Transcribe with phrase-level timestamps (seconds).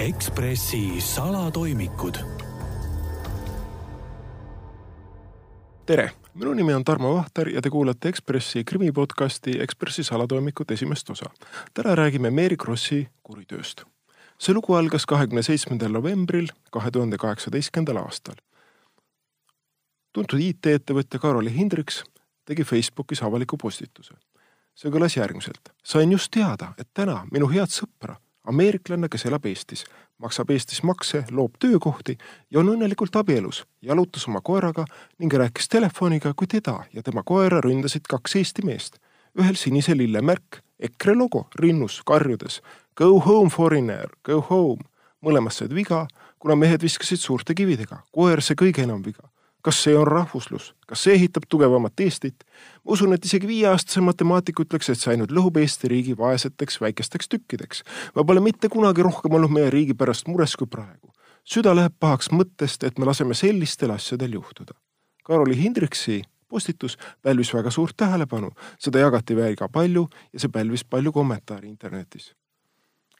[0.00, 2.14] Ekspressi salatoimikud.
[5.86, 11.26] tere, minu nimi on Tarmo Vahter ja te kuulate Ekspressi krimipodcasti Ekspressi salatoimikud esimest osa.
[11.74, 13.84] täna räägime Mary Krossi kuritööst.
[14.38, 18.34] see lugu algas kahekümne seitsmendal novembril kahe tuhande kaheksateistkümnendal aastal.
[20.12, 22.04] tuntud IT-ettevõtja Karoli Hindriks
[22.44, 24.14] tegi Facebookis avaliku postituse.
[24.74, 25.68] see kõlas järgmiselt.
[25.84, 29.84] sain just teada, et täna minu head sõpra ameeriklane, kes elab Eestis,
[30.18, 32.16] maksab Eestis makse, loob töökohti
[32.50, 34.84] ja on õnnelikult abielus, jalutas oma koeraga
[35.18, 38.98] ning rääkis telefoniga, kui teda ja tema koera ründasid kaks Eesti meest.
[39.38, 42.60] ühel sinise lillemärk, EKRE logo rinnus karjudes
[42.96, 44.82] Go home foreigner, go home.
[45.22, 46.06] mõlemas said viga,
[46.38, 49.29] kuna mehed viskasid suurte kividega, koer sai kõige enam viga
[49.62, 52.44] kas see on rahvuslus, kas see ehitab tugevamat Eestit?
[52.84, 57.28] ma usun, et isegi viieaastase matemaatik ütleks, et see ainult lõhub Eesti riigi vaeseteks väikesteks
[57.28, 57.84] tükkideks.
[58.16, 61.12] ma pole mitte kunagi rohkem olnud meie riigi pärast mures kui praegu.
[61.44, 64.74] süda läheb pahaks mõttest, et me laseme sellistel asjadel juhtuda.
[65.24, 71.12] Karoli Hindriksi postitus pälvis väga suurt tähelepanu, seda jagati väga palju ja see pälvis palju
[71.12, 72.32] kommentaare internetis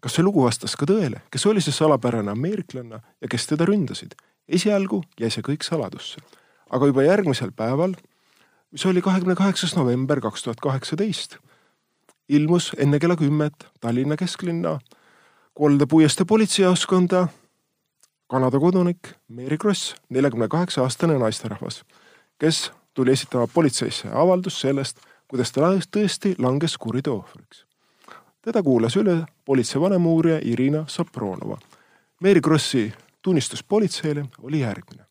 [0.00, 4.16] kas see lugu vastas ka tõele, kes oli see salapärane ameeriklanna ja kes teda ründasid?
[4.50, 6.20] Esialgu jäi see kõik saladusse,
[6.70, 7.94] aga juba järgmisel päeval,
[8.70, 11.38] mis oli kahekümne kaheksas november kaks tuhat kaheksateist,
[12.28, 14.78] ilmus enne kella kümmet Tallinna kesklinna
[15.54, 17.28] Kolde puiestee politseijaoskonda
[18.30, 21.82] Kanada kodanik Mary Kross, neljakümne kaheksa aastane naisterahvas,
[22.38, 27.66] kes tuli esitama politseisse avaldust sellest, kuidas ta tõesti langes kuriteo ohvriks.
[28.42, 31.58] teda kuulas üle politsei vanemuurija Irina Sapronova.
[32.20, 35.04] Mary Krossi tunnistus politseile oli järgmine.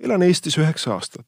[0.00, 1.26] elan Eestis üheksa aastat.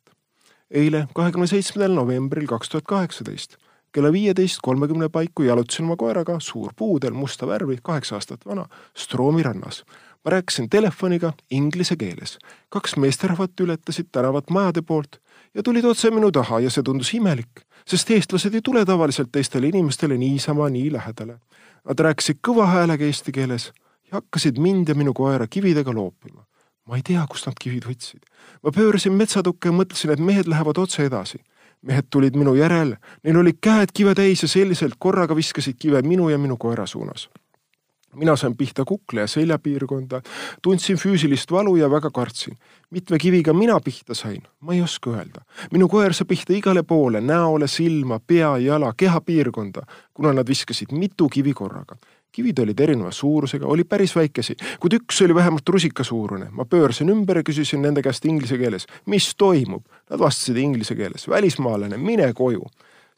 [0.70, 3.56] eile, kahekümne seitsmendal novembril kaks tuhat kaheksateist
[3.92, 9.84] kella viieteist kolmekümne paiku jalutasin oma koeraga suurpuudel musta värvi, kaheksa aastat vana, Stroomi rannas.
[10.24, 12.38] ma rääkisin telefoniga inglise keeles.
[12.68, 15.20] kaks meesterahvat ületasid tänavat majade poolt
[15.54, 19.68] ja tulid otse minu taha ja see tundus imelik, sest eestlased ei tule tavaliselt teistele
[19.68, 21.38] inimestele niisama nii lähedale.
[21.88, 23.72] Nad rääkisid kõva häälega eesti keeles
[24.10, 26.44] ja hakkasid mind ja minu koera kividega loopima.
[26.88, 28.24] ma ei tea, kust nad kivid võtsid.
[28.62, 31.38] ma pöörasin metsatukke ja mõtlesin, et mehed lähevad otse edasi.
[31.82, 36.28] mehed tulid minu järel, neil olid käed kive täis ja selliselt korraga viskasid kive minu
[36.28, 37.28] ja minu koera suunas
[38.14, 40.22] mina sain pihta kukla ja seljapiirkonda,
[40.62, 42.56] tundsin füüsilist valu ja väga kartsin.
[42.90, 45.40] mitme kiviga mina pihta sain, ma ei oska öelda.
[45.72, 49.82] minu koer sai pihta igale poole, näole, silma, pea, jala, kehapiirkonda,
[50.14, 51.96] kuna nad viskasid mitu kivi korraga
[52.32, 56.50] kivid olid erineva suurusega, oli päris väikesi, kuid üks oli vähemalt rusikasuurune.
[56.50, 59.84] ma pöörasin ümber ja küsisin nende käest inglise keeles, mis toimub.
[60.10, 62.64] Nad vastasid inglise keeles, välismaalane, mine koju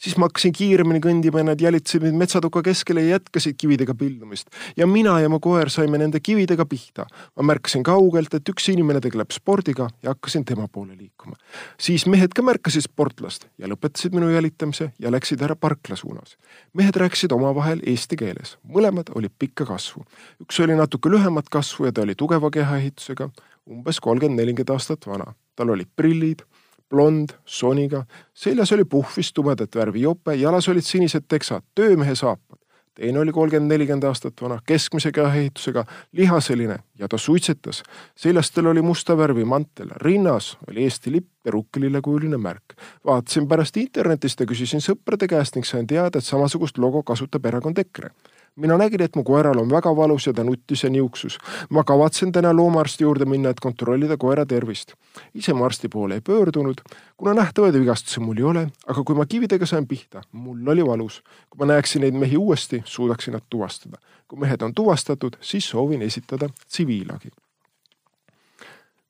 [0.01, 4.49] siis ma hakkasin kiiremini kõndima ja nad jälitasid mind metsatuka keskele ja jätkasid kividega pildumist.
[4.77, 7.07] ja mina ja mu koer saime nende kividega pihta.
[7.37, 11.37] ma märkasin kaugelt, et üks inimene tegeleb spordiga ja hakkasin tema poole liikuma.
[11.81, 16.37] siis mehed ka märkasid sportlast ja lõpetasid minu jälitamise ja läksid ära parkla suunas.
[16.73, 20.05] mehed rääkisid omavahel eesti keeles, mõlemad olid pikka kasvu.
[20.41, 23.31] üks oli natuke lühemat kasvu ja ta oli tugeva kehaehitusega,
[23.71, 25.35] umbes kolmkümmend, nelikümmend aastat vana.
[25.57, 26.47] tal olid prillid
[26.91, 32.59] blond, soniga, seljas oli puhvis tumedat värvi jope, jalas olid sinised teksad, töömehe saapad.
[32.95, 37.83] teine oli kolmkümmend, nelikümmend aastat vana, keskmise kehaehitusega, lihaseline ja ta suitsetas.
[38.17, 42.75] seljas tal oli musta värvi mantel, rinnas oli Eesti lipp ja rukkilillekujuline märk.
[43.05, 47.79] vaatasin pärast internetist ja küsisin sõprade käest ning sain teada, et samasugust logo kasutab erakond
[47.79, 48.11] EKRE
[48.57, 51.39] mina nägin, et mu koeral on väga valus ja ta nuttis ja niuksus.
[51.71, 54.93] ma kavatsen täna loomaarsti juurde minna, et kontrollida koera tervist.
[55.35, 56.81] ise ma arsti poole ei pöördunud,
[57.17, 61.23] kuna nähtavaid vigastusi mul ei ole, aga kui ma kividega sain pihta, mul oli valus.
[61.51, 63.97] kui ma näeksin neid mehi uuesti, suudaksin nad tuvastada.
[64.29, 67.29] kui mehed on tuvastatud, siis soovin esitada tsiviilagi.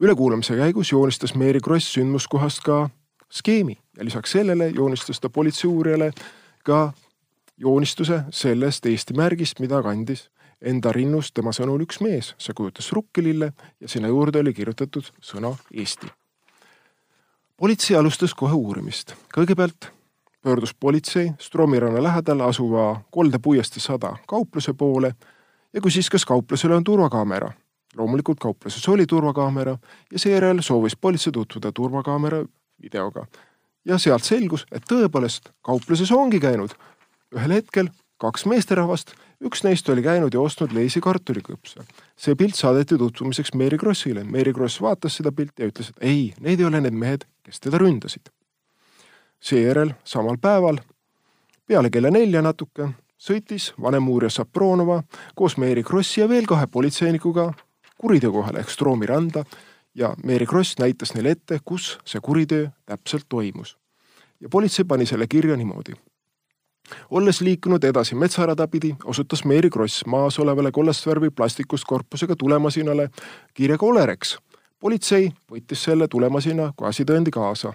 [0.00, 2.90] ülekuulamise käigus joonistas Mary Kross sündmuskohast ka
[3.30, 6.12] skeemi ja lisaks sellele joonistas ta politseiuurijale
[6.64, 6.92] ka
[7.60, 10.30] joonistuse sellest Eesti märgist, mida kandis
[10.60, 15.54] enda rinnus tema sõnul üks mees, see kujutas rukkilille ja sinna juurde oli kirjutatud sõna
[15.72, 16.08] Eesti.
[17.56, 19.14] politsei alustas kohe uurimist.
[19.36, 19.90] kõigepealt
[20.42, 25.14] pöördus politsei Stroomiranna lähedal asuva Kolde puiestee sada kaupluse poole
[25.72, 27.52] ja küsis, kas kauplusel on turvakaamera.
[27.96, 29.78] loomulikult kaupluses oli turvakaamera
[30.12, 32.44] ja seejärel soovis politsei tutvuda turvakaamera
[32.82, 33.26] videoga.
[33.84, 36.70] ja sealt selgus, et tõepoolest kaupluses ongi käinud
[37.34, 37.90] ühel hetkel
[38.20, 41.84] kaks meesterahvast, üks neist oli käinud ja ostnud leisi kartulikõpse.
[42.16, 44.24] see pilt saadeti tutvumiseks Mary Krossile.
[44.24, 47.60] Mary Kross vaatas seda pilti ja ütles, et ei, need ei ole need mehed, kes
[47.60, 48.28] teda ründasid.
[49.40, 50.80] seejärel samal päeval
[51.66, 52.90] peale kella nelja natuke
[53.20, 55.02] sõitis vanem uurija Sapronova
[55.38, 57.52] koos Mary Krossi ja veel kahe politseinikuga
[58.00, 59.44] kuriteokohale ehk Stroomi randa
[59.94, 63.76] ja Mary Kross näitas neile ette, kus see kuriteo täpselt toimus.
[64.40, 65.92] ja politsei pani selle kirja niimoodi.
[67.10, 73.10] Olles liikunud edasi metsarada pidi, osutas Mary Kross maas olevale kollast värvi plastikust korpusega tulemasinale
[73.54, 74.38] kirjaga Olerex.
[74.80, 77.72] politsei võttis selle tulemasina kui asitõendi kaasa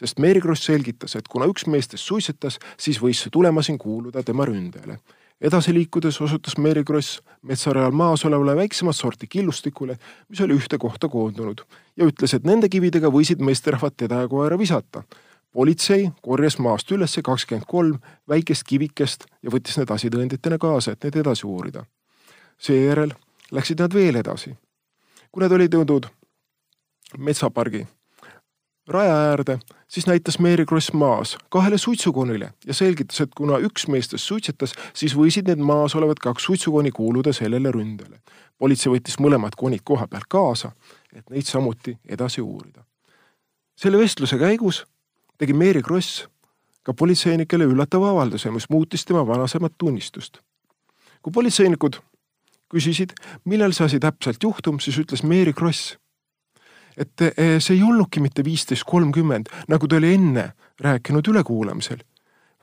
[0.00, 4.44] sest Mary Kross selgitas, et kuna üks meestest suitsetas, siis võis see tulemasin kuuluda tema
[4.48, 4.98] ründajale.
[5.40, 9.98] edasi liikudes osutas Mary Kross metsarajal maas olevale väiksemat sorti killustikule,
[10.28, 11.60] mis oli ühte kohta koondunud
[11.96, 15.02] ja ütles, et nende kividega võisid meesterahvad teda ja koera visata.
[15.56, 21.16] Politsei korjas maast üles kakskümmend kolm väikest kivikest ja võttis need asitõenditena kaasa, et neid
[21.22, 21.84] edasi uurida.
[22.58, 23.14] seejärel
[23.56, 24.56] läksid nad veel edasi.
[25.32, 26.08] kui nad olid jõudnud
[27.18, 27.86] metsapargi
[28.86, 29.58] raja äärde,
[29.88, 35.16] siis näitas Mary Kross maas kahele suitsukonile ja selgitas, et kuna üks meestest suitsetas, siis
[35.16, 38.20] võisid need maas olevad kaks suitsukoni kuuluda sellele ründele.
[38.58, 40.72] politsei võttis mõlemad konid koha pealt kaasa,
[41.14, 42.84] et neid samuti edasi uurida.
[43.76, 44.84] selle vestluse käigus
[45.38, 46.26] tegi Mary Kross
[46.86, 50.40] ka politseinikele üllatava avalduse, mis muutis tema varasemat tunnistust.
[51.22, 51.96] kui politseinikud
[52.70, 53.12] küsisid,
[53.44, 55.96] millal see asi täpselt juhtum, siis ütles Mary Kross
[56.96, 60.50] et eh, see ei olnudki mitte viisteist kolmkümmend, nagu ta oli enne
[60.80, 62.00] rääkinud ülekuulamisel,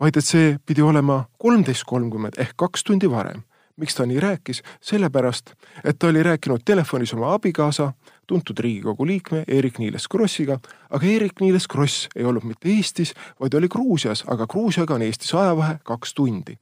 [0.01, 3.43] vaid et see pidi olema kolmteist kolmkümmend ehk kaks tundi varem.
[3.77, 4.63] Miks ta nii rääkis?
[4.81, 5.53] sellepärast,
[5.83, 7.93] et ta oli rääkinud telefonis oma abikaasa,
[8.27, 10.59] tuntud Riigikogu liikme Eerik-Niiles Krossiga,
[10.89, 15.79] aga Eerik-Niiles Kross ei olnud mitte Eestis, vaid oli Gruusias, aga Gruusiaga on Eestis ajavahe
[15.83, 16.57] kaks tundi.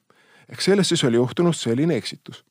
[0.50, 2.46] ehk sellest siis oli juhtunud selline eksitus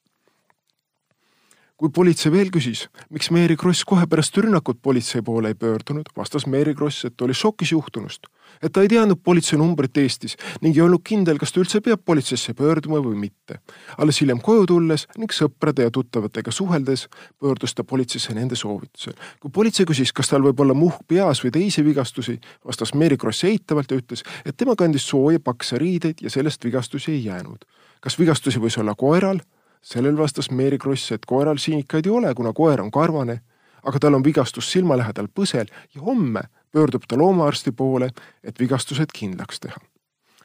[1.80, 6.44] kui politsei veel küsis, miks Mary Kross kohe pärast rünnakut politsei poole ei pöördunud, vastas
[6.46, 8.26] Mary Kross, et oli šokis juhtunust.
[8.62, 12.02] et ta ei teadnud politsei numbrit Eestis ning ei olnud kindel, kas ta üldse peab
[12.04, 13.60] politseisse pöörduma või mitte.
[13.96, 17.06] alles hiljem koju tulles ning sõprade ja tuttavatega suheldes
[17.40, 19.14] pöördus ta politseisse nende soovitusel.
[19.40, 23.44] kui politsei küsis, kas tal võib olla muhk peas või teisi vigastusi, vastas Mary Kross
[23.44, 27.64] eitavalt ja ütles, et tema kandis sooja pakse riideid ja sellest vigastusi ei jäänud.
[28.00, 29.40] kas vigastusi võis olla koeral?
[29.82, 33.40] Sellel vastas Mary Kross, et koeral siinikaid ei ole, kuna koer on karvane,
[33.82, 36.42] aga tal on vigastus silma lähedal põsel ja homme
[36.72, 38.10] pöördub ta loomaarsti poole,
[38.44, 39.80] et vigastused kindlaks teha.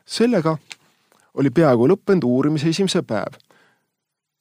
[0.06, 0.58] sellega
[1.34, 3.36] oli peaaegu lõppenud uurimise esimese päev.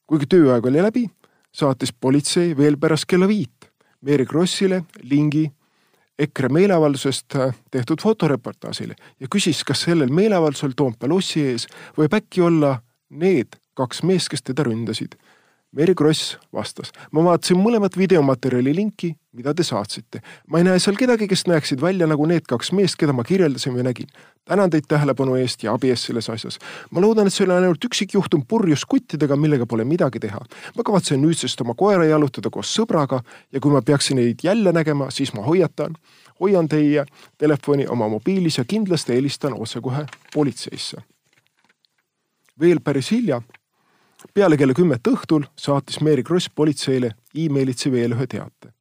[0.07, 1.11] kuigi tööaeg oli läbi,
[1.53, 3.71] saatis politsei veel pärast kella viit
[4.01, 5.51] Mary Krossile lingi
[6.19, 7.35] EKRE meeleavaldusest
[7.71, 11.67] tehtud fotoreportaažile ja küsis, kas sellel meeleavaldusel Toompea lossi ees
[11.99, 12.77] võib äkki olla
[13.11, 15.19] need kaks meest, kes teda ründasid.
[15.75, 20.21] Mary Kross vastas, ma vaatasin mõlemat videomaterjali linki, mida te saatsite.
[20.47, 23.75] ma ei näe seal kedagi, kes näeksid välja nagu need kaks meest, keda ma kirjeldasin
[23.75, 24.07] või nägin.
[24.45, 26.59] tänan teid tähelepanu eest ja abi eest selles asjas.
[26.91, 30.39] ma loodan, et see oli ainult üksikjuhtum purjus kuttidega, millega pole midagi teha.
[30.77, 35.11] ma kavatsen nüüdsest oma koera jalutada koos sõbraga ja kui ma peaksin neid jälle nägema,
[35.11, 35.97] siis ma hoiatan
[36.41, 37.05] hoian teie
[37.39, 41.03] telefoni oma mobiilis ja kindlasti helistan otsekohe politseisse.
[42.61, 43.43] veel päris hilja
[44.35, 48.73] peale kella kümmet õhtul saatis Mary Kross politseile emailitsi veel ühe teate.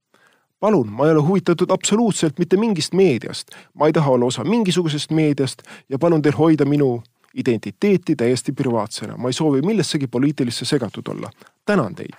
[0.59, 5.11] palun, ma ei ole huvitatud absoluutselt mitte mingist meediast, ma ei taha olla osa mingisugusest
[5.11, 7.03] meediast ja palun teil hoida minu
[7.33, 11.29] identiteeti täiesti privaatsena, ma ei soovi millessegi poliitilisse segatud olla.
[11.65, 12.15] tänan teid.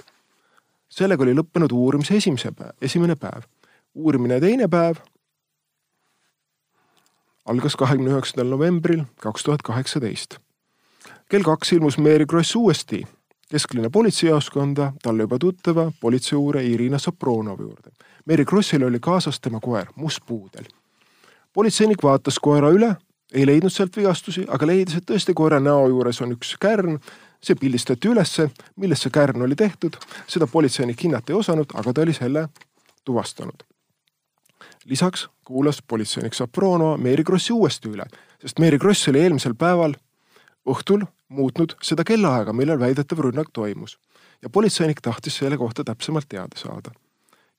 [0.89, 3.43] sellega oli lõppenud uurimise esimese päev, esimene päev.
[3.95, 4.97] uurimine teine päev
[7.45, 10.39] algas kahekümne üheksandal novembril kaks tuhat kaheksateist.
[11.29, 13.05] kell kaks ilmus Mary Kross uuesti
[13.55, 17.91] kesklinna politseijaoskonda talle juba tuttava politseiuurija Irina Sopronovi juurde.
[18.27, 20.65] Mary Krossil oli kaasas tema koer, must puudel.
[21.53, 22.97] politseinik vaatas koera üle,
[23.33, 26.99] ei leidnud sealt vigastusi, aga leidis, et tõesti koera näo juures on üks kärn.
[27.45, 28.49] see pildistati ülesse,
[28.81, 29.97] millest see kärn oli tehtud,
[30.27, 32.49] seda politseinik hinnata ei osanud, aga ta oli selle
[33.05, 33.63] tuvastanud.
[34.85, 38.07] lisaks kuulas politseinik Sopronova Mary Krossi uuesti üle,
[38.41, 39.95] sest Mary Kross oli eelmisel päeval
[40.67, 43.99] õhtul muutnud seda kellaaega, millal väidetav rünnak toimus
[44.43, 46.91] ja politseinik tahtis selle kohta täpsemalt teada saada.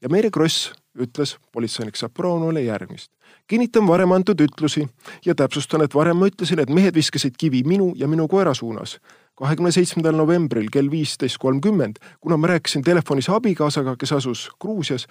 [0.02, 3.12] ja Mary Kross ütles politseinik Sapronole järgmist.
[3.48, 4.88] kinnitan varem antud ütlusi
[5.26, 9.00] ja täpsustan, et varem ma ütlesin, et mehed viskasid kivi minu ja minu koera suunas.
[9.36, 15.08] kahekümne seitsmendal novembril kell viisteist kolmkümmend, kuna ma rääkisin telefonis abikaasaga, kes asus Gruusias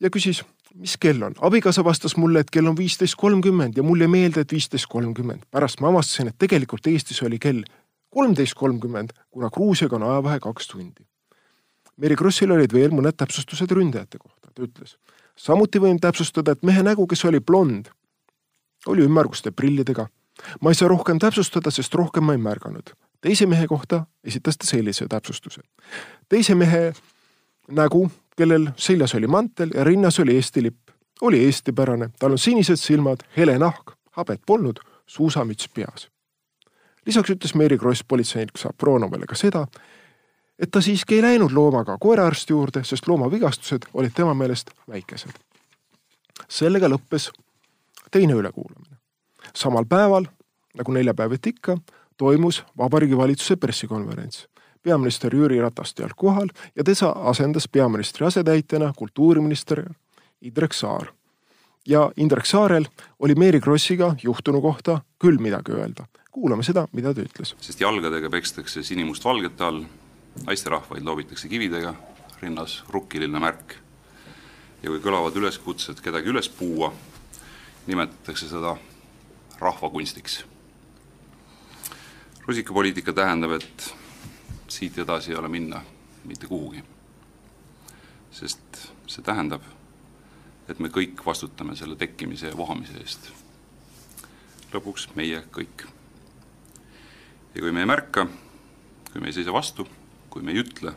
[0.00, 0.44] ja küsis
[0.76, 1.34] mis kell on?
[1.40, 5.42] abikaasa vastas mulle, et kell on viisteist kolmkümmend ja mulle jäi meelde, et viisteist kolmkümmend.
[5.50, 7.62] pärast ma avastasin, et tegelikult Eestis oli kell
[8.10, 11.04] kolmteist kolmkümmend, kuna Gruusiaga on ajavahe kaks tundi.
[11.96, 14.96] Mary Krossil olid veel mõned täpsustused ründajate kohta, ta ütles.
[15.36, 17.88] samuti võin täpsustada, et mehe nägu, kes oli blond,
[18.86, 20.08] oli ümmarguste prillidega.
[20.60, 22.92] ma ei saa rohkem täpsustada, sest rohkem ma ei märganud.
[23.20, 25.60] teise mehe kohta esitas ta sellise täpsustuse.
[26.28, 26.92] teise mehe
[27.68, 30.90] nägu, kellel seljas oli mantel ja rinnas oli Eesti lipp,
[31.20, 36.08] oli eestipärane, tal on sinised silmad, hele nahk, habet polnud, suusamüts peas.
[37.06, 39.66] lisaks ütles Mary Kross politseinik Sapronovele ka seda,
[40.58, 45.30] et ta siiski ei läinud loomaga koeraarsti juurde, sest looma vigastused olid tema meelest väikesed.
[46.48, 47.30] sellega lõppes
[48.10, 48.96] teine ülekuulamine.
[49.54, 50.26] samal päeval,
[50.74, 51.78] nagu neljapäeviti ikka,
[52.16, 54.48] toimus Vabariigi Valitsuse pressikonverents.
[54.86, 59.82] Peaminister Jüri Ratast ei olnud kohal ja teda asendas peaministri asetäitjana kultuuriminister
[60.40, 61.06] Indrek Saar.
[61.86, 62.86] ja Indrek Saarel
[63.18, 66.06] oli Mary Krossiga juhtunu kohta küll midagi öelda.
[66.30, 67.54] kuulame seda, mida ta ütles.
[67.60, 69.82] sest jalgadega pekstakse sinimustvalgete all,
[70.46, 71.94] naisterahvaid loobitakse kividega,
[72.42, 73.74] rinnas rukkiline märk.
[74.82, 76.92] ja kui kõlavad üleskutsed kedagi üles puua,
[77.86, 78.76] nimetatakse seda
[79.58, 80.44] rahvakunstiks.
[82.46, 83.94] rusikapoliitika tähendab, et
[84.68, 85.82] siit edasi ei ole minna
[86.24, 86.84] mitte kuhugi.
[88.30, 89.62] sest see tähendab,
[90.68, 93.30] et me kõik vastutame selle tekkimise ja vohamise eest.
[94.72, 95.86] lõpuks meie kõik.
[97.54, 98.26] ja kui me ei märka,
[99.12, 99.88] kui me ei seisa vastu,
[100.30, 100.92] kui me ei ütle,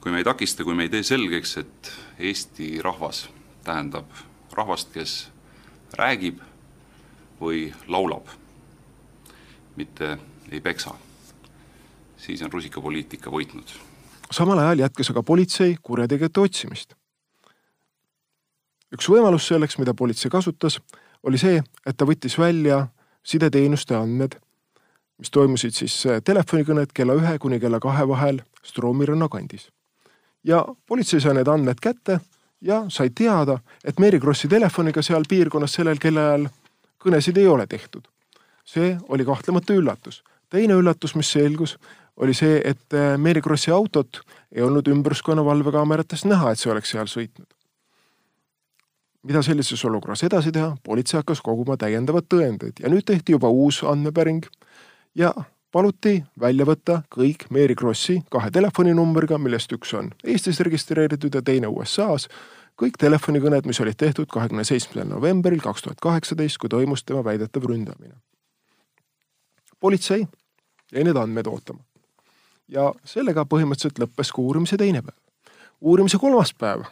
[0.00, 3.28] kui me ei takista, kui me ei tee selgeks, et Eesti rahvas
[3.64, 4.10] tähendab
[4.52, 5.28] rahvast, kes
[5.98, 6.40] räägib
[7.40, 8.28] või laulab,
[9.76, 10.18] mitte
[10.50, 10.94] ei peksa,
[12.24, 13.74] siis on rusikapoliitika võitnud.
[14.30, 16.94] samal ajal jätkas aga politsei kurjategijate otsimist.
[18.94, 20.80] üks võimalus selleks, mida politsei kasutas,
[21.22, 22.86] oli see, et ta võttis välja
[23.24, 24.36] sideteenuste andmed,
[25.18, 29.70] mis toimusid siis telefonikõned kella ühe kuni kella kahe vahel Stroomirõnna kandis.
[30.44, 32.20] ja politsei sai need andmed kätte
[32.60, 36.48] ja sai teada, et Mary Krossi telefoniga seal piirkonnas sellel kellaajal
[37.04, 38.08] kõnesid ei ole tehtud.
[38.64, 40.24] see oli kahtlemata üllatus.
[40.50, 41.78] teine üllatus, mis selgus,
[42.16, 44.20] oli see, et äh, Mary Krossi autot
[44.52, 47.48] ei olnud ümbruskonna valvekaameratest näha, et see oleks seal sõitnud.
[49.24, 53.80] mida sellises olukorras edasi teha, politsei hakkas koguma täiendavaid tõendeid ja nüüd tehti juba uus
[53.88, 54.44] andmepäring
[55.16, 55.32] ja
[55.72, 61.72] paluti välja võtta kõik Mary Krossi kahe telefoninumbriga, millest üks on Eestis registreeritud ja teine
[61.72, 62.28] USA-s,
[62.76, 67.64] kõik telefonikõned, mis olid tehtud kahekümne seitsmendal novembril kaks tuhat kaheksateist, kui toimus tema väidetav
[67.64, 68.14] ründamine.
[69.80, 70.26] politsei
[70.92, 71.82] jäi need andmed ootama.
[72.68, 75.16] Ja sellega põhimõtteliselt lõppes ka uurimise teine päev.
[75.80, 76.84] uurimise kolmas päev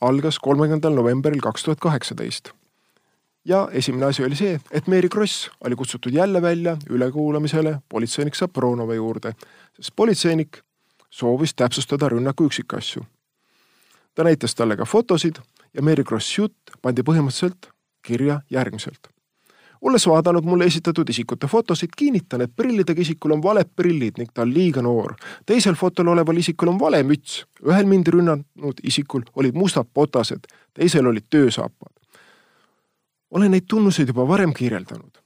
[0.00, 2.52] algas kolmekümnendal novembril kaks tuhat kaheksateist
[3.44, 8.94] ja esimene asi oli see, et Mary Kross oli kutsutud jälle välja ülekuulamisele politseinik Sapronova
[8.94, 9.34] juurde,
[9.76, 10.58] sest politseinik
[11.10, 13.04] soovis täpsustada rünnaku üksikasju.
[14.14, 15.36] ta näitas talle ka fotosid
[15.74, 17.70] ja Mary Krossi jutt pandi põhimõtteliselt
[18.02, 19.08] kirja järgmiselt.
[19.82, 24.42] Olles vaadanud mulle esitatud isikute fotosid, kinnitan, et prillidega isikul on valed prillid ning ta
[24.42, 25.14] on liiga noor.
[25.46, 31.06] teisel fotol oleval isikul on vale müts, ühel mind rünnanud isikul olid mustad botased, teisel
[31.06, 31.92] olid töösaapad
[33.32, 35.18] olen neid tunnuseid juba varem kirjeldanud.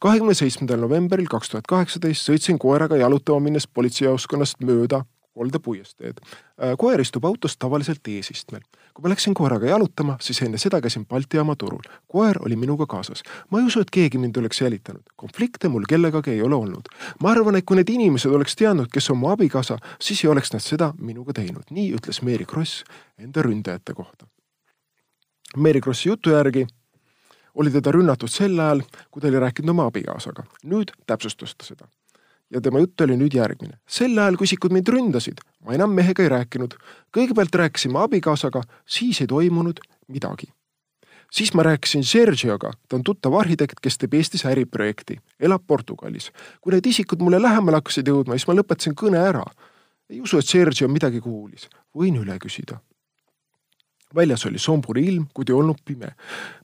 [0.00, 5.04] kahekümne seitsmendal novembril kaks tuhat kaheksateist sõitsin koeraga jalutama minnes politseijaoskonnast mööda
[5.36, 6.20] kolda puiesteed.
[6.24, 8.64] Äh, koer istub autos tavaliselt eesistmel.
[8.94, 11.82] kui ma läksin koeraga jalutama, siis enne seda käisin Balti jaama turul.
[12.08, 13.22] koer oli minuga kaasas.
[13.50, 15.02] ma ei usu, et keegi mind oleks jälitanud.
[15.16, 16.88] konflikte mul kellegagi ei ole olnud.
[17.20, 20.52] ma arvan, et kui need inimesed oleks teadnud, kes on mu abikaasa, siis ei oleks
[20.52, 21.68] nad seda minuga teinud.
[21.70, 22.84] nii ütles Mary Kross
[23.18, 24.26] enda ründajate kohta.
[25.56, 26.66] Mary Krossi jutu järgi
[27.54, 30.44] oli teda rünnatud sel ajal, kui ta oli rääkinud oma abikaasaga.
[30.64, 31.88] nüüd täpsustas ta seda.
[32.50, 33.78] Ja tema jutt oli nüüd järgmine.
[33.88, 36.76] sel ajal, kui isikud mind ründasid, ma enam mehega ei rääkinud.
[37.16, 40.46] kõigepealt rääkisime abikaasaga, siis ei toimunud midagi.
[41.30, 46.32] siis ma rääkisin Sergioga, ta on tuttav arhitekt, kes teeb Eestis äriprojekti, elab Portugalis.
[46.60, 49.44] kui need isikud mulle lähemale hakkasid jõudma, siis ma lõpetasin kõne ära.
[50.10, 51.68] ei usu, et Sergio midagi kuulis.
[51.94, 52.80] võin üle küsida
[54.14, 56.12] väljas oli somburi ilm, kuid ei olnud pime.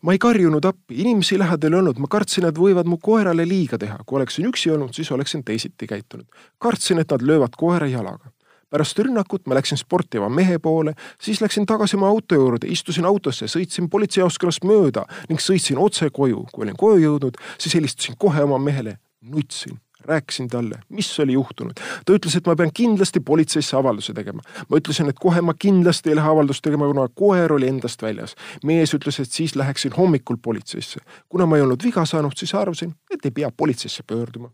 [0.02, 3.78] ma ei karjunud appi, inimesi lähedal ei olnud, ma kartsin, et võivad mu koerale liiga
[3.78, 3.98] teha.
[4.06, 6.26] kui oleksin üksi olnud, siis oleksin teisiti käitunud.
[6.58, 8.30] kartsin, et nad löövad koera jalaga.
[8.70, 13.46] pärast rünnakut ma läksin sportiva mehe poole, siis läksin tagasi oma auto juurde, istusin autosse,
[13.46, 16.46] sõitsin politseijaoskonnast mööda ning sõitsin otse koju.
[16.52, 21.72] kui olin koju jõudnud, siis helistasin kohe oma mehele, nutsin rääkisin talle, mis oli juhtunud.
[22.06, 24.42] ta ütles, et ma pean kindlasti politseisse avalduse tegema.
[24.68, 28.34] ma ütlesin, et kohe ma kindlasti ei lähe avaldust tegema, kuna koer oli endast väljas.
[28.64, 31.00] mees ütles, et siis läheksin hommikul politseisse.
[31.28, 34.50] kuna ma ei olnud viga saanud, siis arvasin, et ei pea politseisse pöörduma.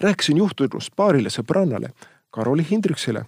[0.00, 1.92] rääkisin juhtunust paarile sõbrannale,
[2.30, 3.24] Karoli Hindriksele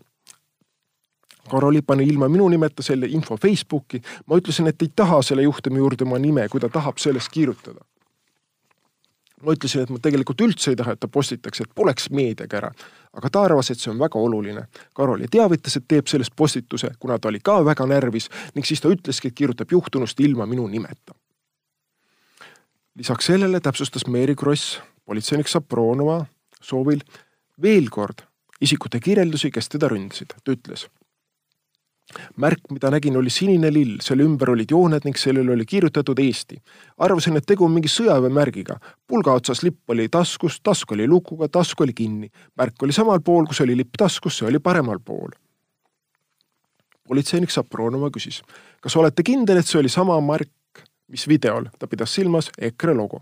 [1.50, 4.00] Karoli pani ilma minu nimeta selle info Facebooki.
[4.26, 7.84] ma ütlesin, et ei taha selle juhtumi juurde oma nime, kui ta tahab sellest kirjutada
[9.44, 12.70] ma ütlesin, et ma tegelikult üldse ei taha, et ta postitaks, et poleks meediaga ära.
[13.14, 14.64] aga ta arvas, et see on väga oluline.
[14.94, 18.80] Karol ja teavitas, et teeb sellest postituse, kuna ta oli ka väga närvis ning siis
[18.82, 21.14] ta ütleski, et kirjutab juhtunust ilma minu nimeta.
[22.94, 26.26] lisaks sellele täpsustas Mary Kross politseinik Sapronova
[26.62, 27.00] soovil
[27.62, 28.22] veel kord
[28.60, 30.34] isikute kirjeldusi, kes teda ründasid.
[30.44, 30.88] ta ütles
[32.36, 36.60] märk, mida nägin, oli sinine lill, selle ümber olid jooned ning sellele oli kirjutatud Eesti.
[36.98, 38.78] arvasin, et tegu on mingi sõjaväemärgiga.
[39.06, 42.30] pulga otsas lipp oli taskus, task oli lukuga, task oli kinni.
[42.56, 45.30] märk oli samal pool, kus oli lipp taskus, see oli paremal pool.
[47.08, 48.42] politseinik Sapronova küsis,
[48.80, 50.50] kas olete kindel, et see oli sama märk,
[51.08, 53.20] mis videol, ta pidas silmas EKRE logo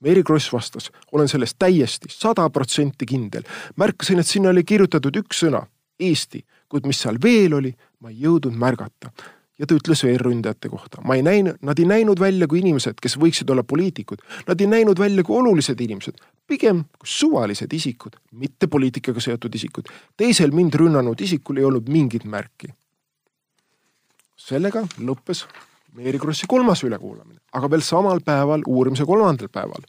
[0.00, 3.42] Mary Kross vastas, olen selles täiesti sada protsenti kindel.
[3.76, 5.64] märkasin, et sinna oli kirjutatud üks sõna,
[6.00, 9.12] Eesti, kuid mis seal veel oli, ma ei jõudnud märgata.
[9.58, 13.00] ja ta ütles veel ründajate kohta, ma ei näinud, nad ei näinud välja kui inimesed,
[13.02, 14.20] kes võiksid olla poliitikud.
[14.46, 19.90] Nad ei näinud välja kui olulised inimesed, pigem kui suvalised isikud, mitte poliitikaga seotud isikud.
[20.16, 22.70] teisel mind rünnanud isikul ei olnud mingit märki.
[24.36, 25.44] sellega lõppes
[25.92, 29.82] Mary Krossi kolmas ülekuulamine, aga veel samal päeval, uurimise kolmandal päeval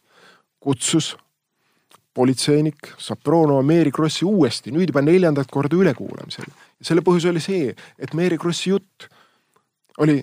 [0.60, 1.16] kutsus
[2.20, 6.52] politseinik Sapronova Mary Krossi uuesti, nüüd juba neljandat korda ülekuulamisele.
[6.84, 9.08] selle põhjus oli see, et Mary Krossi jutt
[10.04, 10.20] oli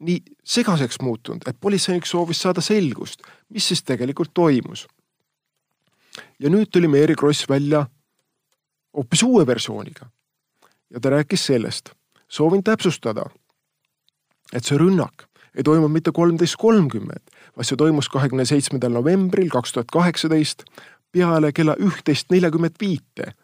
[0.00, 3.20] nii segaseks muutunud, et politseinik soovis saada selgust,
[3.52, 4.86] mis siis tegelikult toimus.
[6.40, 7.86] ja nüüd tuli Mary Kross välja
[8.96, 10.08] hoopis uue versiooniga.
[10.90, 11.92] ja ta rääkis sellest,
[12.28, 13.28] soovin täpsustada,
[14.52, 17.22] et see rünnak ei toimunud mitte kolmteist kolmkümmend,
[17.56, 20.64] vaid see toimus kahekümne seitsmendal novembril kaks tuhat kaheksateist
[21.12, 23.34] peale kella üht-teist neljakümmet viite.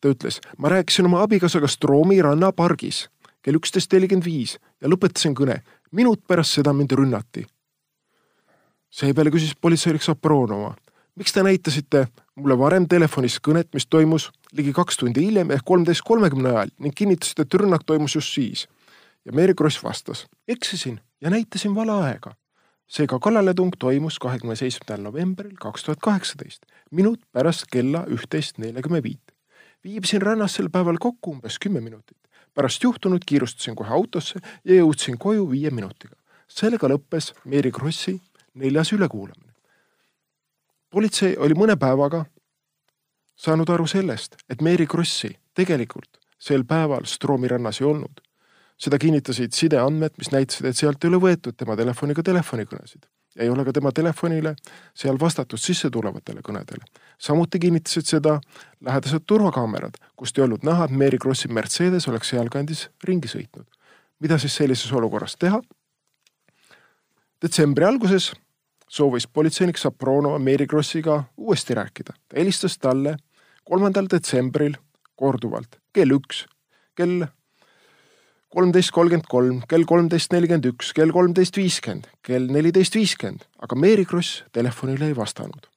[0.00, 3.08] ta ütles, ma rääkisin oma abikaasaga Stroomi rannapargis
[3.42, 5.62] kell üksteist nelikümmend viis ja lõpetasin kõne.
[5.92, 7.46] minut pärast seda mind rünnati.
[8.90, 10.74] seepeale küsis politseinik Sapronova,
[11.16, 16.02] miks te näitasite mulle varem telefonis kõnet, mis toimus ligi kaks tundi hiljem ehk kolmteist
[16.04, 18.68] kolmekümne ajal ning kinnitasite, et rünnak toimus just siis.
[19.24, 22.34] ja Mary Kross vastas, eksisin ja näitasin vale aega
[22.92, 29.32] seega kallaletung toimus kahekümne seitsmendal novembril kaks tuhat kaheksateist, minut pärast kella üht-teist neljakümne viit.
[29.84, 32.18] viibisin rannas sel päeval kokku umbes kümme minutit.
[32.54, 36.16] pärast juhtunut kiirustasin kohe autosse ja jõudsin koju viie minutiga.
[36.48, 38.20] sellega lõppes Mary Krossi
[38.54, 39.52] neljas ülekuulamine.
[40.90, 42.24] politsei oli mõne päevaga
[43.36, 48.20] saanud aru sellest, et Mary Krossi tegelikult sel päeval Stroomi rannas ei olnud
[48.82, 53.06] seda kinnitasid sideandmed, mis näitasid, et sealt ei ole võetud tema telefoniga telefonikõnesid.
[53.40, 54.50] ei ole ka tema telefonile
[54.94, 56.84] seal vastatud sisse tulevatele kõnedele.
[57.18, 58.40] samuti kinnitasid seda
[58.80, 63.66] lähedased turvakaamerad, kust ei olnud näha, et Mary Krossi Mercedes oleks sealkandis ringi sõitnud.
[64.20, 65.62] mida siis sellises olukorras teha?
[67.42, 68.32] detsembri alguses
[68.88, 72.12] soovis politseinik Sapronova Mary Krossiga uuesti rääkida.
[72.28, 73.16] ta helistas talle
[73.64, 74.74] kolmandal detsembril
[75.16, 76.46] korduvalt kell üks,
[76.94, 77.26] kell
[78.52, 84.04] kolmteist kolmkümmend kolm, kell kolmteist nelikümmend üks, kell kolmteist viiskümmend, kell neliteist viiskümmend, aga Mary
[84.08, 85.68] Kross telefonile ei vastanud.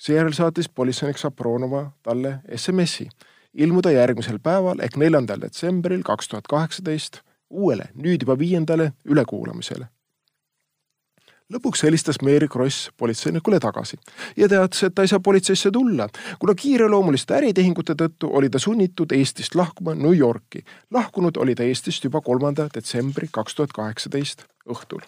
[0.00, 3.08] seejärel saatis politseinik Sapronova talle SMS-i
[3.54, 9.90] ilmuda järgmisel päeval ehk neljandal detsembril kaks tuhat kaheksateist uuele, nüüd juba viiendale ülekuulamisele
[11.50, 13.98] lõpuks helistas Mary Kross politseinikule tagasi
[14.36, 16.08] ja teatas, et ta ei saa politseisse tulla,
[16.38, 20.64] kuna kiireloomuliste äritehingute tõttu oli ta sunnitud Eestist lahkuma New Yorki.
[20.90, 25.02] lahkunud oli ta Eestist juba kolmanda detsembri kaks tuhat kaheksateist õhtul.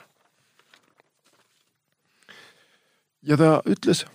[3.22, 4.06] ja ta ütles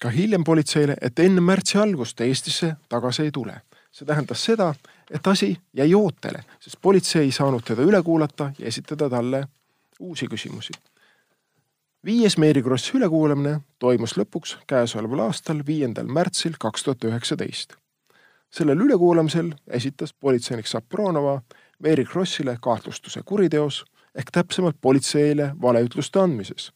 [0.00, 3.60] ka hiljem politseile, et enne märtsi algust ta Eestisse tagasi ei tule.
[3.92, 4.74] see tähendas seda,
[5.10, 9.46] et asi jäi ootele, sest politsei ei saanud teda üle kuulata ja esitada talle
[10.00, 10.72] uusi küsimusi
[12.04, 17.76] viies Mary Krossi ülekuulamine toimus lõpuks käesoleval aastal, viiendal märtsil kaks tuhat üheksateist.
[18.50, 21.42] sellel ülekuulamisel esitas politseinik Sapronova
[21.82, 26.72] Mary Krossile kahtlustuse kuriteos ehk täpsemalt politseile valeütluste andmises.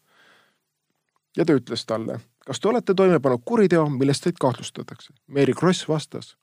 [1.37, 5.13] ja ta ütles talle, kas te olete toime pannud kuriteo, milles teid kahtlustatakse?
[5.27, 6.37] Mary Kross vastas,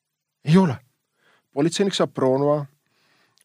[0.45, 0.77] ei ole.
[1.53, 2.65] politseinik Sapronova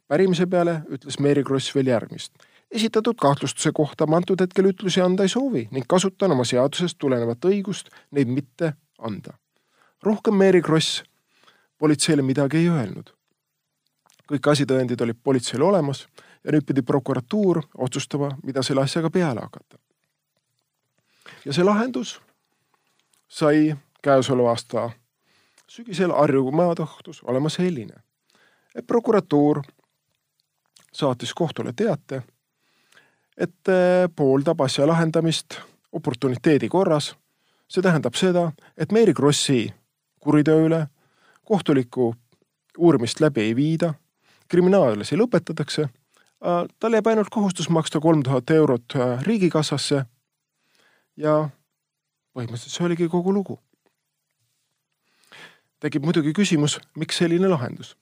[0.08, 2.32] pärimise peale ütles Mary Kross veel järgmist
[2.72, 7.44] esitatud kahtlustuse kohta ma antud hetkel ütlusi anda ei soovi ning kasutan oma seadusest tulenevat
[7.44, 9.32] õigust neid mitte anda.
[10.02, 11.02] rohkem Mary Kross
[11.78, 13.12] politseile midagi ei öelnud.
[14.32, 16.06] kõik asitõendid olid politseil olemas
[16.44, 19.78] ja nüüd pidi prokuratuur otsustama, mida selle asjaga peale hakata.
[21.44, 22.20] ja see lahendus
[23.28, 24.90] sai käesoleva aasta
[25.66, 27.94] sügisel Harju maakohtus olema selline,
[28.74, 29.62] et prokuratuur
[30.92, 32.22] saatis kohtule teate
[33.36, 35.60] et äh, pooldab asja lahendamist
[35.92, 37.14] oportuniteedi korras
[37.72, 39.64] see tähendab seda, et Mary Krossi
[40.20, 40.86] kuriteo üle
[41.48, 42.12] kohtulikku
[42.78, 43.92] uurimist läbi ei viida,
[44.48, 45.88] kriminaalasi lõpetatakse,
[46.40, 50.04] tal jääb ainult kohustus maksta kolm tuhat eurot riigikassasse
[51.16, 51.34] ja
[52.36, 53.58] põhimõtteliselt see oligi kogu lugu.
[55.80, 57.96] tekib muidugi küsimus, miks selline lahendus?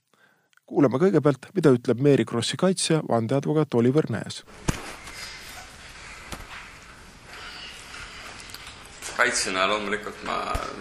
[0.67, 4.45] kuulame kõigepealt, mida ütleb Mary Krossi kaitsja, vandeadvokaat Oliver Nääs.
[9.21, 10.35] Kaitsjana loomulikult ma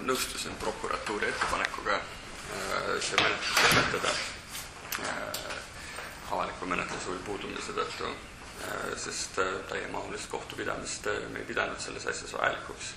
[0.07, 4.11] nõustusin prokuratuuri ettepanekuga äh, see menetlus lõpetada
[5.03, 5.41] äh,
[6.31, 9.41] avaliku menetluse huvi puudumise tõttu, äh, sest
[9.73, 12.93] täiemahulist kohtupidamist me ei pidanud selles asjas vajalikuks.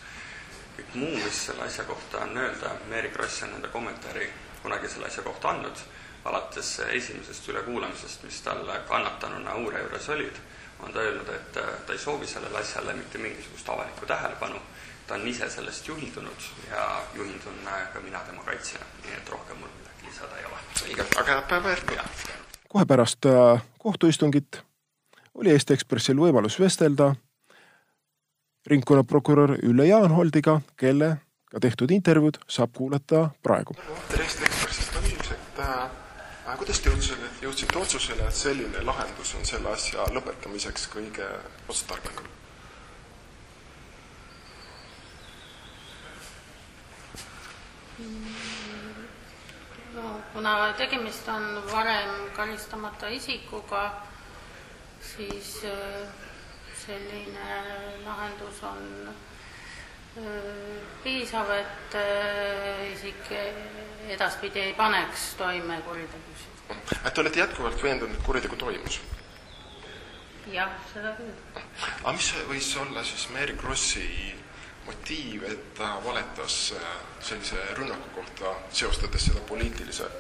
[0.77, 4.31] kõik muu, mis selle asja kohta on öelda, Mary Kross on enda kommentaari
[4.63, 5.87] kunagi selle asja kohta andnud,
[6.25, 10.39] alates esimesest ülekuulamisest, mis tal kannatanuna uure juures olid,
[10.83, 14.61] on ta öelnud, et ta ei soovi sellele asjale mitte mingisugust avalikku tähelepanu
[15.07, 17.55] ta on ise sellest juhindunud ja juhindun
[17.93, 20.59] ka mina tema kaitsjana, nii et rohkem mul midagi lisada ei ole.
[20.75, 21.95] selge, aga päeva jätku.
[22.69, 24.63] kohe pärast äh, kohtuistungit
[25.35, 27.15] oli Eesti Ekspressil võimalus vestelda
[28.67, 33.75] ringkonnaprokurör Ülle Jaanholdiga, kellega tehtud intervjuud saab kuulata praegu.
[34.09, 36.02] tere Eesti Ekspressist, ma küsiks,
[36.53, 41.29] äh, kuidas te jõudsite, jõudsite otsusele, et selline lahendus on selle asja lõpetamiseks kõige
[41.73, 42.31] otstarbekam?
[49.95, 53.83] no kuna tegemist on varem karistamata isikuga,
[55.13, 56.09] siis äh,
[56.87, 57.59] selline
[58.05, 59.13] lahendus on
[61.03, 63.31] piisav, et äh, isik
[64.13, 66.77] edaspidi ei paneks toime kuritegusid.
[67.05, 69.01] et te olete jätkuvalt veendunud, et kuritegu toimus?
[70.53, 71.33] jah, seda küll.
[72.03, 74.35] aga mis võis olla siis Mary Krossi
[74.87, 80.11] motiiv, et ta valetas äh, sellise rünnaku kohta, seostades seda poliitilise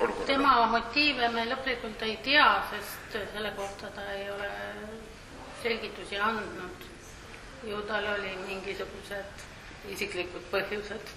[0.00, 0.26] olukorraga?
[0.26, 4.50] tema motiive me lõplikult ei tea, sest selle kohta ta ei ole
[5.62, 6.88] selgitusi andnud.
[7.64, 9.44] Ju tal oli mingisugused
[9.88, 11.12] isiklikud põhjused.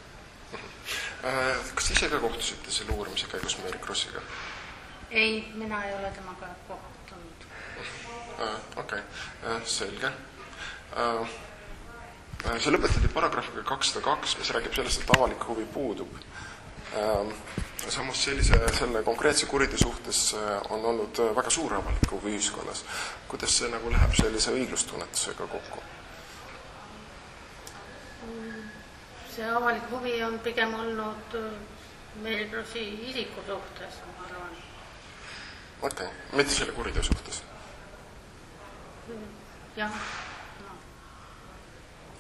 [1.24, 4.22] Äh, kas te ise ka kohtusite selle uurimise käigus Mary Krossiga?
[5.12, 7.48] ei, mina ei ole temaga kohtunud.
[8.40, 9.02] Äh, okei,
[9.66, 10.12] selge
[12.44, 16.18] Äh, see lõpetati paragrahviga kakssada kaks, mis räägib sellest, et avalik huvi puudub.
[17.00, 17.32] Ähm,
[17.88, 22.84] samas sellise, selle konkreetse kuriteo suhtes äh, on olnud äh, väga suur avalik huvi ühiskonnas.
[23.32, 25.82] kuidas see nagu läheb sellise õiglustunnetusega kokku?
[29.36, 31.38] See avalik huvi on pigem olnud
[32.24, 34.58] Mary Krossi isiku suhtes, ma arvan.
[35.82, 37.44] okei okay., mitte selle kuriteo suhtes?
[39.76, 39.92] jah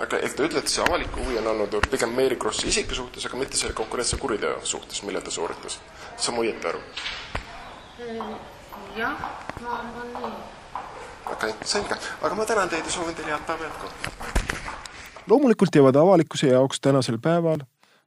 [0.03, 3.37] aga ehk te ütlete, see avalik huvi on olnud pigem Mary Krossi isiku suhtes, aga
[3.37, 5.79] mitte selle konkreetse kuriteo suhtes, mille ta sooritas.
[6.17, 6.81] saan ma õieti aru?
[8.97, 9.29] jah,
[9.61, 10.33] ma arvan nii.
[11.25, 14.52] okei okay,, selge, aga ma tänan teid ja soovin teile head päeva jätku.
[15.27, 17.59] Loomulikult jäävad avalikkuse jaoks tänasel päeval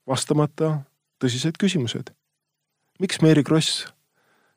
[0.06, 0.80] vastamata
[1.24, 2.12] tõsised küsimused.
[3.00, 3.86] miks Mary Kross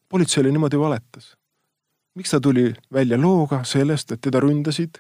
[0.10, 1.38] politseile niimoodi valetas?
[2.16, 5.00] miks ta tuli välja looga sellest, et teda ründasid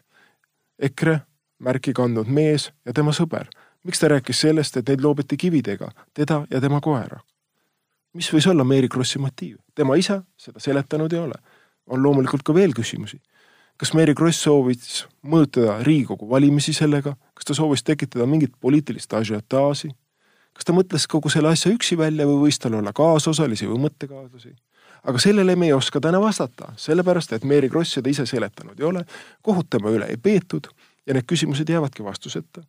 [0.79, 1.19] EKRE
[1.59, 3.47] märki kandnud mees ja tema sõber.
[3.83, 7.19] miks ta rääkis sellest, et neid loobiti kividega, teda ja tema koera?
[8.13, 9.57] mis võis olla Mary Krossi motiiv?
[9.75, 11.35] tema ise seda seletanud ei ole.
[11.87, 13.21] on loomulikult ka veel küsimusi.
[13.79, 19.93] Kas Mary Kross soovis mõjutada Riigikogu valimisi sellega, kas ta soovis tekitada mingit poliitilist ažiotaaži?
[20.59, 24.51] kas ta mõtles kogu selle asja üksi välja või võis tal olla kaasosalisi või mõttekaaslasi?
[25.03, 28.89] aga sellele me ei oska täna vastata, sellepärast et Mary Kross seda ise seletanud ei
[28.89, 29.05] ole,
[29.41, 30.67] kohut tema üle ei peetud
[31.07, 32.63] ja need küsimused jäävadki vastuseta.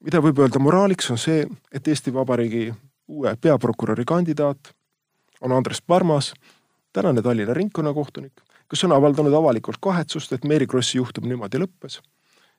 [0.00, 2.72] mida võib öelda moraaliks, on see, et Eesti Vabariigi
[3.08, 4.72] uue peaprokuröri kandidaat
[5.40, 6.32] on Andres Parmas,
[6.92, 8.32] tänane Tallinna ringkonnakohtunik,
[8.70, 12.00] kes on avaldanud avalikult kahetsust, et Mary Krossi juhtum niimoodi lõppes.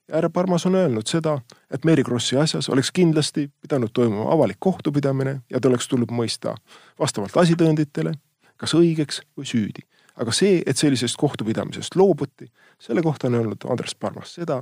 [0.07, 1.39] ja härra Parmas on öelnud seda,
[1.71, 6.55] et Mary Krossi asjas oleks kindlasti pidanud toimuma avalik kohtupidamine ja ta oleks tulnud mõista
[6.99, 8.13] vastavalt asitõenditele,
[8.57, 9.83] kas õigeks või süüdi
[10.17, 12.49] aga see, et sellisest kohtupidamisest loobuti,
[12.81, 14.61] selle kohta on öelnud Andres Parmas seda,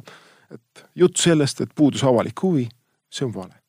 [0.51, 2.67] et jutt sellest, et puudus avalik huvi,
[3.09, 3.61] see on vale.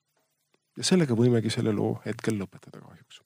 [0.76, 3.22] ja sellega võimegi selle loo hetkel lõpetada kahjuks.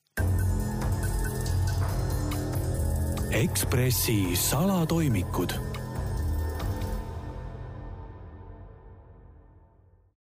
[3.30, 5.69] Ekspressi salatoimikud